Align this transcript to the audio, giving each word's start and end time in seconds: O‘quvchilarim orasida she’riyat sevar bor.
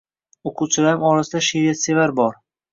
O‘quvchilarim 0.51 1.05
orasida 1.11 1.43
she’riyat 1.51 1.85
sevar 1.85 2.19
bor. 2.25 2.45